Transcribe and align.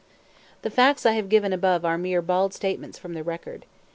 The 0.63 0.71
facts 0.71 1.05
I 1.05 1.11
have 1.11 1.29
given 1.29 1.53
above 1.53 1.85
are 1.85 1.95
mere 1.95 2.23
bald 2.23 2.55
statements 2.55 2.97
from 2.97 3.13
the 3.13 3.23
record. 3.23 3.67